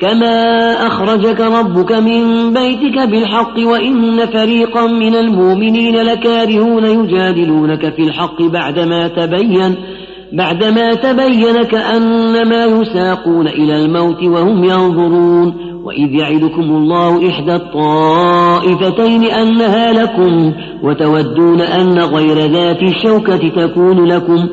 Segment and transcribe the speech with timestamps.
[0.00, 9.08] كما أخرجك ربك من بيتك بالحق وإن فريقا من المؤمنين لكارهون يجادلونك في الحق بعدما
[9.08, 9.74] تبين
[10.32, 20.52] بعدما تبين كأنما يساقون إلى الموت وهم ينظرون وإذ يعدكم الله إحدى الطائفتين أنها لكم
[20.82, 24.48] وتودون أن غير ذات الشوكة تكون لكم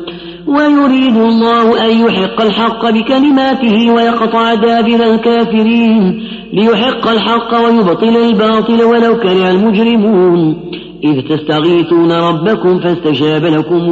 [0.47, 9.51] ويريد الله أن يحق الحق بكلماته ويقطع دابر الكافرين ليحق الحق ويبطل الباطل ولو كره
[9.51, 10.55] المجرمون.
[11.03, 13.83] إذ تستغيثون ربكم فاستجاب لكم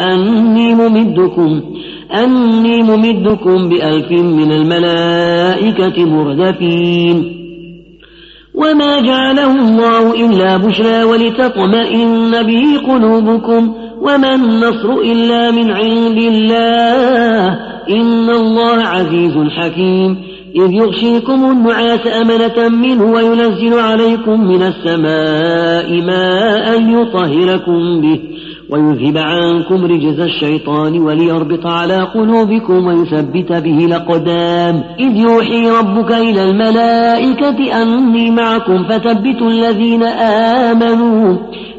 [0.00, 1.60] أني ممدكم
[2.14, 7.34] أني ممدكم بألف من الملائكة مردفين.
[8.54, 13.74] وما جعله الله إلا بشرى ولتطمئن به قلوبكم.
[14.00, 17.58] وما النصر إلا من عند الله.
[17.90, 20.16] إن الله عزيز حكيم.
[20.56, 28.20] إذ يغشيكم النعاس أمنة منه وينزل عليكم من السماء ماء يطهركم به.
[28.70, 34.82] ويذهب عنكم رجز الشيطان وليربط على قلوبكم ويثبت به الأقدام.
[35.00, 41.36] إذ يوحي ربك إلى الملائكة أني معكم فثبتوا الذين آمنوا.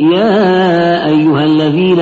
[0.00, 2.00] يا أيها الذين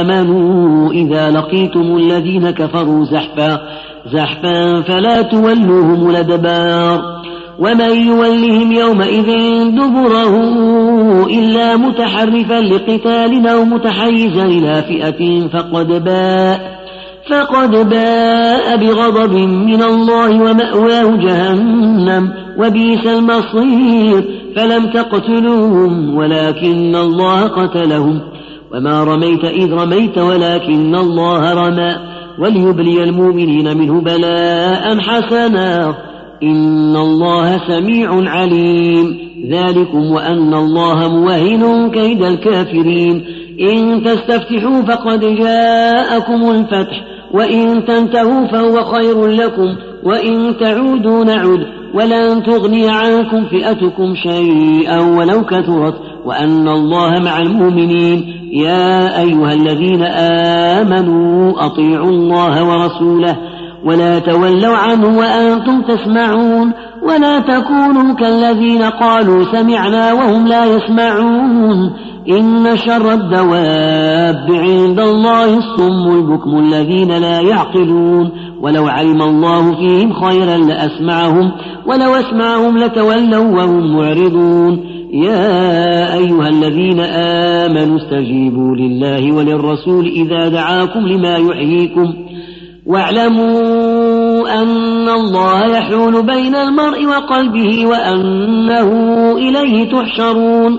[0.00, 3.60] آمنوا إذا لقيتم الذين كفروا زحفا
[4.12, 7.20] زحفا فلا تولوهم الأدبار.
[7.58, 9.26] ومن يولهم يومئذ
[9.70, 10.34] دبره
[11.26, 16.79] إلا متحرفا لقتال أو متحيزا إلى فئة فقد باء.
[17.30, 24.24] فقد باء بغضب من الله ومأواه جهنم وبئس المصير
[24.56, 28.20] فلم تقتلوهم ولكن الله قتلهم
[28.74, 31.96] وما رميت إذ رميت ولكن الله رمى
[32.38, 35.94] وليبلي المؤمنين منه بلاء حسنا
[36.42, 39.18] إن الله سميع عليم
[39.50, 43.24] ذلكم وأن الله موهن كيد الكافرين
[43.60, 52.88] إن تستفتحوا فقد جاءكم الفتح وإن تنتهوا فهو خير لكم وإن تعودوا نعد ولن تغني
[52.88, 60.02] عنكم فئتكم شيئا ولو كثرت وأن الله مع المؤمنين يا أيها الذين
[60.82, 63.36] آمنوا أطيعوا الله ورسوله
[63.84, 71.92] ولا تولوا عنه وأنتم تسمعون ولا تكونوا كالذين قالوا سمعنا وهم لا يسمعون
[72.28, 78.30] إن شر الدواب عند الله الصم البكم الذين لا يعقلون
[78.60, 81.52] ولو علم الله فيهم خيرا لأسمعهم
[81.86, 84.80] ولو أسمعهم لتولوا وهم معرضون
[85.12, 87.00] يا أيها الذين
[87.64, 92.14] آمنوا استجيبوا لله وللرسول إذا دعاكم لما يحييكم
[92.86, 98.92] واعلموا أن الله يحول بين المرء وقلبه وأنه
[99.36, 100.78] إليه تحشرون.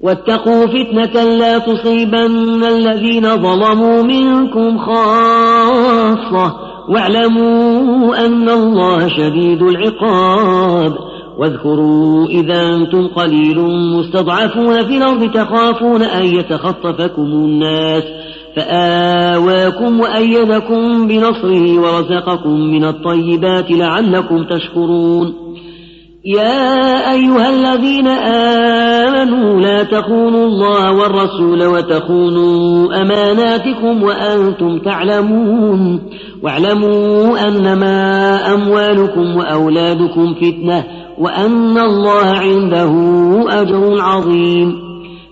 [0.00, 6.56] واتقوا فتنة لا تصيبن الذين ظلموا منكم خاصة.
[6.88, 10.92] واعلموا أن الله شديد العقاب.
[11.38, 13.58] واذكروا إذا أنتم قليل
[13.98, 18.02] مستضعفون في الأرض تخافون أن يتخطفكم الناس.
[18.56, 25.34] فآواكم وأيدكم بنصره ورزقكم من الطيبات لعلكم تشكرون.
[26.24, 36.00] يا أيها الذين آمنوا لا تخونوا الله والرسول وتخونوا أماناتكم وأنتم تعلمون.
[36.42, 40.84] واعلموا أنما أموالكم وأولادكم فتنة
[41.18, 42.92] وأن الله عنده
[43.48, 44.89] أجر عظيم.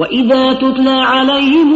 [0.00, 1.72] وإذا تتلى عليهم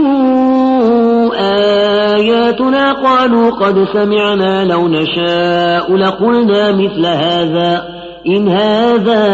[2.17, 7.83] آياتنا قالوا قد سمعنا لو نشاء لقلنا مثل هذا
[8.27, 9.27] إن هذا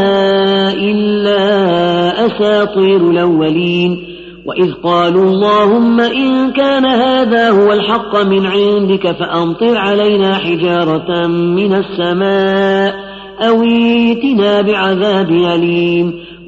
[0.72, 1.46] إلا
[2.26, 4.06] أساطير الأولين
[4.46, 12.94] وإذ قالوا اللهم إن كان هذا هو الحق من عندك فأمطر علينا حجارة من السماء
[13.40, 16.29] أو ائتنا بعذاب أليم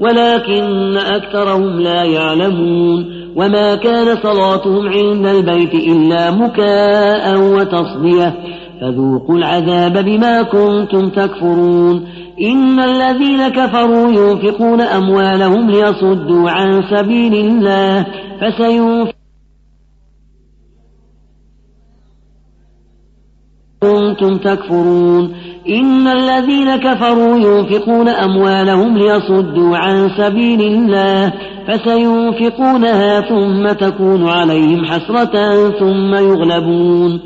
[0.00, 3.04] ولكن أكثرهم لا يعلمون
[3.36, 8.34] وما كان صلاتهم عند البيت إلا مكاء وتصدية.
[8.80, 12.04] فذوقوا العذاب بما كنتم تكفرون.
[12.42, 18.06] إن الذين كفروا ينفقون أموالهم ليصدوا عن سبيل الله
[18.40, 19.21] فسينفقون
[23.82, 25.32] كنتم تكفرون.
[25.68, 31.32] إن الذين كفروا ينفقون أموالهم ليصدوا عن سبيل الله
[31.68, 37.20] فسينفقونها ثم تكون عليهم حسرة ثم يغلبون.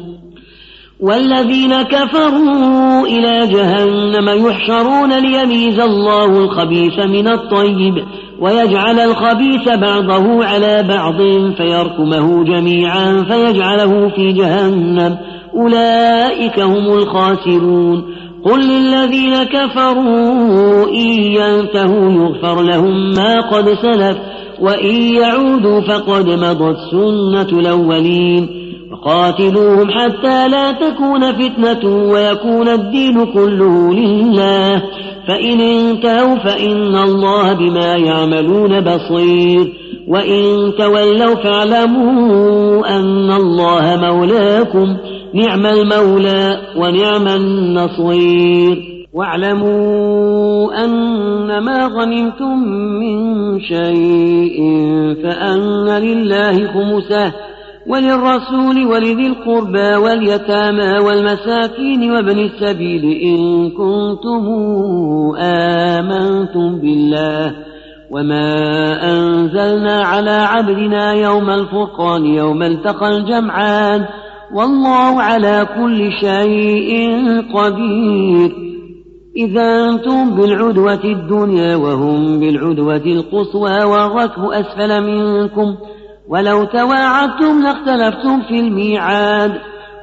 [1.01, 7.95] والذين كفروا إلى جهنم يحشرون ليميز الله الخبيث من الطيب
[8.41, 11.17] ويجعل الخبيث بعضه على بعض
[11.57, 15.17] فيركمه جميعا فيجعله في جهنم.
[15.57, 18.05] أولئك هم الخاسرون.
[18.45, 24.17] قل للذين كفروا إن ينتهوا يغفر لهم ما قد سلف
[24.61, 28.49] وإن يعودوا فقد مضت سنة الأولين.
[28.93, 34.83] وقاتلوهم حتى لا تكون فتنة ويكون الدين كله لله.
[35.29, 39.73] فإن انتهوا فإن الله بما يعملون بصير.
[40.09, 44.97] وإن تولوا فاعلموا أن الله مولاكم
[45.37, 48.97] نعم المولى ونعم النصير.
[49.15, 52.59] واعلموا أن ما غنمتم
[53.01, 53.17] من
[53.61, 54.59] شيء
[55.23, 57.33] فأن لله خمسه
[57.87, 63.05] وللرسول ولذي القربى واليتامى والمساكين وابن السبيل.
[63.23, 64.45] إن كنتم
[65.41, 67.55] آمنتم بالله
[68.11, 68.55] وما
[69.13, 74.05] أنزلنا على عبدنا يوم الفرقان يوم التقى الجمعان.
[74.55, 77.11] والله على كل شيء
[77.55, 78.53] قدير.
[79.37, 85.77] إذا أنتم بالعدوة الدنيا وهم بالعدوة القصوى والركب أسفل منكم.
[86.29, 89.53] ولو تواعدتم لاختلفتم في الميعاد.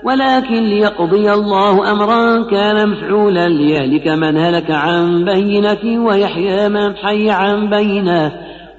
[0.03, 3.47] ولكن ليقضي الله أمرا كان مفعولا.
[3.47, 8.31] ليهلك من هلك عن بينة ويحيى من حي عن بينة.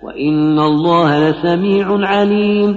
[0.03, 2.77] وإن الله لسميع عليم.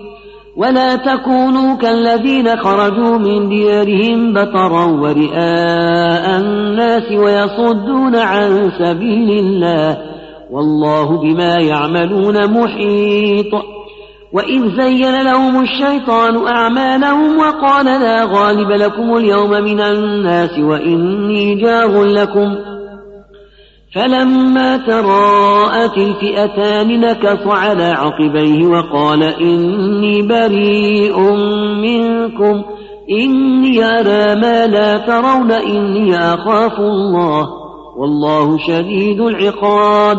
[0.57, 9.97] ولا تكونوا كالذين خرجوا من ديارهم بطرا ورئاء الناس ويصدون عن سبيل الله
[10.51, 13.53] والله بما يعملون محيط
[14.33, 22.55] وإذ زين لهم الشيطان أعمالهم وقال لا غالب لكم اليوم من الناس وإني جار لكم
[23.95, 31.19] فلما تراءت الفئتان نكص على عقبيه وقال إني بريء
[31.81, 32.63] منكم
[33.11, 37.47] إني أرى ما لا ترون إني أخاف الله
[37.97, 40.17] والله شديد العقاب.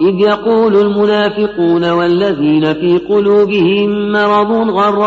[0.00, 5.02] إذ يقول المنافقون والذين في قلوبهم مرض غر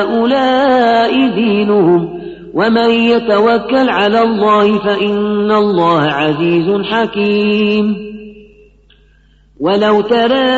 [0.00, 0.50] هؤلاء
[1.34, 2.17] دينهم
[2.54, 7.96] ومن يتوكل على الله فإن الله عزيز حكيم.
[9.60, 10.48] ولو ترى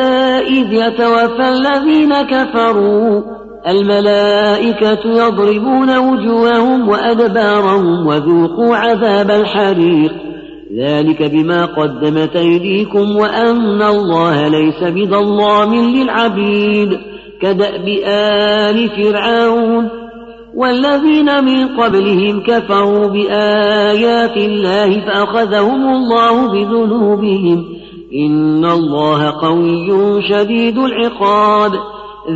[0.47, 3.21] إذ يتوفى الذين كفروا
[3.67, 10.11] الملائكة يضربون وجوههم وأدبارهم وذوقوا عذاب الحريق.
[10.77, 16.99] ذلك بما قدمت أيديكم وأن الله ليس بظلام للعبيد.
[17.41, 20.00] كدأب آل فرعون
[20.55, 27.65] والذين من قبلهم كفروا بآيات الله فأخذهم الله بذنوبهم.
[28.15, 31.71] إن الله قوي شديد العقاب.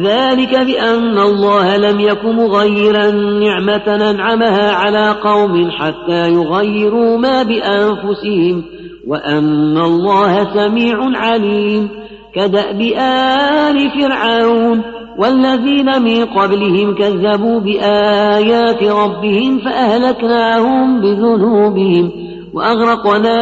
[0.03, 8.63] ذلك بأن الله لم يك مغيرا نعمة ننعمها على قوم حتى يغيروا ما بأنفسهم.
[9.07, 11.89] وأن الله سميع عليم.
[12.35, 15.04] كدأب آل فرعون.
[15.17, 22.11] والذين من قبلهم كذبوا بآيات ربهم فأهلكناهم بذنوبهم
[22.53, 23.37] وأغرقنا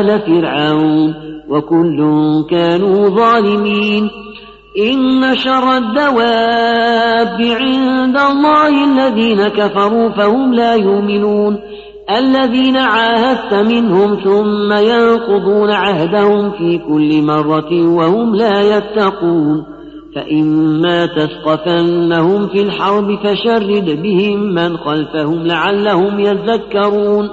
[0.00, 1.14] آل فرعون
[1.48, 2.00] وكل
[2.50, 4.10] كانوا ظالمين.
[4.92, 11.58] إن شر الدواب عند الله الذين كفروا فهم لا يؤمنون.
[12.10, 19.64] الذين عاهدت منهم ثم ينقضون عهدهم في كل مرة وهم لا يتقون
[20.14, 27.30] فإما تثقفنهم في الحرب فشرد بهم من خلفهم لعلهم يذكرون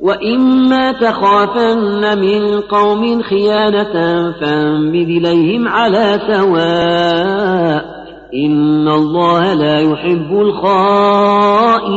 [0.00, 3.92] وإما تخافن من قوم خيانة
[4.40, 7.98] فانبذ إليهم على سواء
[8.34, 11.88] إن الله لا يحب الخائنين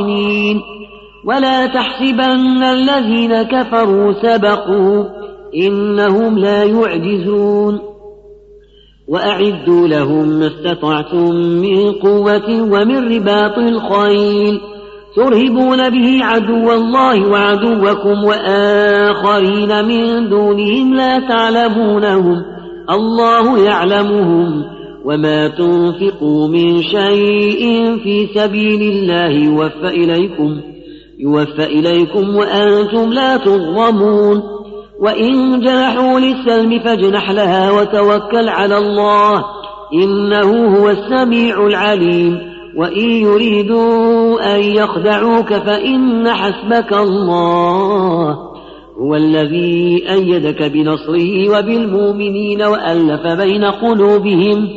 [1.25, 5.03] ولا تحسبن الذين كفروا سبقوا
[5.67, 7.79] إنهم لا يعجزون.
[9.07, 14.59] وأعدوا لهم ما استطعتم من قوة ومن رباط الخيل
[15.15, 22.35] ترهبون به عدو الله وعدوكم وآخرين من دونهم لا تعلمونهم.
[22.89, 24.63] الله يعلمهم
[25.05, 30.70] وما تنفقوا من شيء في سبيل الله يوفى إليكم.
[31.21, 34.43] يوفى إليكم وأنتم لا تظلمون.
[34.99, 39.45] وإن جنحوا للسلم فاجنح لها وتوكل على الله.
[40.03, 42.51] إنه هو السميع العليم.
[42.77, 48.37] وإن يريدوا أن يخدعوك فإن حسبك الله.
[49.01, 54.69] هو الذي أيدك بنصره وبالمؤمنين وألف بين قلوبهم.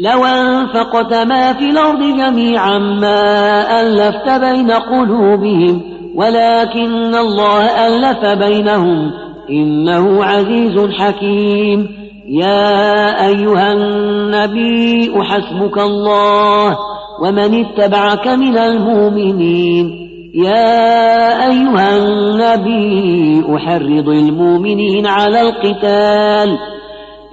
[0.00, 5.82] لو أنفقت ما في الأرض جميعا ما ألفت بين قلوبهم
[6.14, 9.10] ولكن الله ألف بينهم
[9.50, 11.88] إنه عزيز حكيم.
[12.26, 16.76] يا أيها النبي حسبك الله
[17.22, 20.10] ومن اتبعك من المؤمنين.
[20.34, 26.58] يا أيها النبي أحرض المؤمنين على القتال.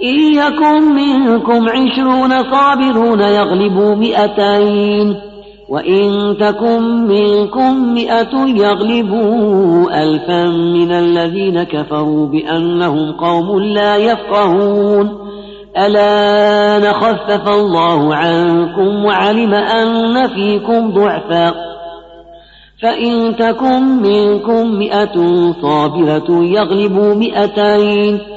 [0.04, 5.16] إن يكن منكم عشرون صابرون يغلبوا مئتين
[5.70, 15.27] وإن تكن منكم مئة يغلبوا ألفا من الذين كفروا بأنهم قوم لا يفقهون.
[15.77, 21.54] ألا نخفف الله عنكم وعلم أن فيكم ضعفا.
[22.82, 25.16] فإن تكن منكم مئة
[25.62, 28.37] صابرة يغلبوا مئتين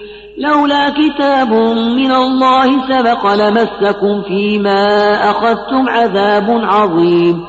[0.41, 1.53] لولا كتاب
[1.95, 7.45] من الله سبق لمسكم فيما أخذتم عذاب عظيم.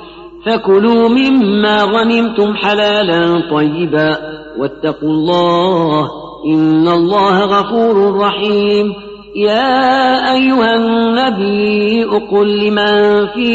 [0.47, 4.17] فكلوا مما غنمتم حلالا طيبا.
[4.59, 6.11] واتقوا الله
[6.47, 8.95] إن الله غفور رحيم.
[9.37, 13.55] يا أيها النبي قل لمن في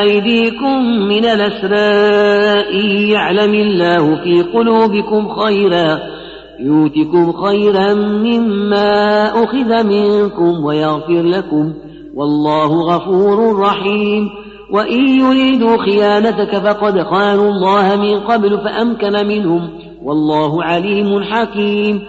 [0.00, 2.74] أيديكم من الأسراء
[3.10, 6.19] يعلم الله في قلوبكم خيرا.
[6.60, 11.72] يؤتكم خيرا مما أخذ منكم ويغفر لكم
[12.14, 14.28] والله غفور رحيم
[14.70, 19.68] وإن يريدوا خيانتك فقد خانوا الله من قبل فأمكن منهم
[20.02, 22.00] والله عليم حكيم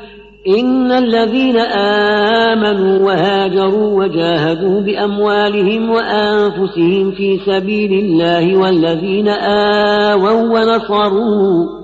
[0.47, 11.80] إن الذين آمنوا وهاجروا وجاهدوا بأموالهم وأنفسهم في سبيل الله والذين آووا ونصروا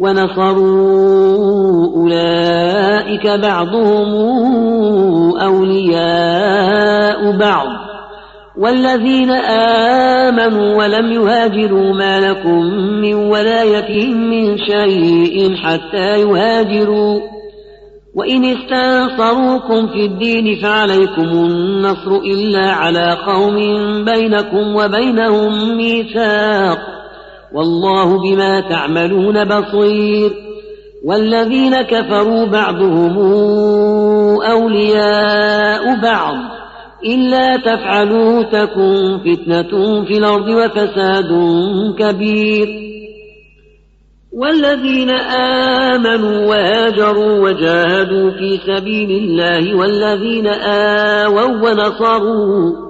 [0.00, 4.14] ونصروا أولئك بعضهم
[5.40, 7.66] أولياء بعض.
[8.58, 12.60] والذين آمنوا ولم يهاجروا ما لكم
[13.00, 17.20] من ولايتهم من شيء حتى يهاجروا.
[18.14, 23.56] وإن استنصروكم في الدين فعليكم النصر إلا على قوم
[24.04, 26.99] بينكم وبينهم ميثاق.
[27.54, 30.30] والله بما تعملون بصير
[31.04, 33.18] والذين كفروا بعضهم
[34.42, 36.36] أولياء بعض
[37.06, 41.28] إلا تفعلوا تكن فتنة في الأرض وفساد
[41.98, 42.90] كبير
[44.32, 45.10] والذين
[45.90, 52.89] آمنوا وهاجروا وجاهدوا في سبيل الله والذين آووا ونصروا